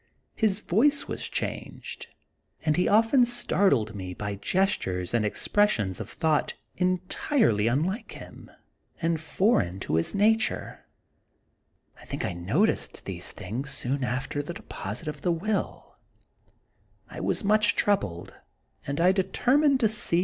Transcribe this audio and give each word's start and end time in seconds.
His 0.33 0.61
voice 0.61 1.07
was 1.07 1.29
changed; 1.29 2.07
and 2.65 2.75
he 2.75 2.87
often 2.87 3.23
startled 3.23 3.93
me 3.93 4.15
by 4.15 4.33
gestures 4.33 5.13
and 5.13 5.23
expressions 5.23 5.99
of 5.99 6.09
thought 6.09 6.55
entirely 6.75 7.67
unlike 7.67 8.13
him, 8.13 8.49
and 8.99 9.21
foreign 9.21 9.79
to 9.81 9.97
his 9.97 10.15
nature. 10.15 10.87
I 11.99 12.05
think 12.05 12.25
I 12.25 12.33
noticed 12.33 13.05
these 13.05 13.31
things 13.31 13.69
soon 13.69 14.03
after 14.03 14.41
the 14.41 14.55
deposit 14.55 15.07
of 15.07 15.21
the 15.21 15.31
will. 15.31 15.95
I 17.07 17.19
was 17.19 17.43
much 17.43 17.75
troubled, 17.75 18.33
and 18.87 18.99
I 18.99 19.11
determined 19.11 19.79
to 19.81 19.87
see 19.87 19.89
Dr. 19.89 19.91
Jekyll 19.91 19.91
and 19.91 19.91
Mr. 19.91 20.09
Hyde. 20.09 20.19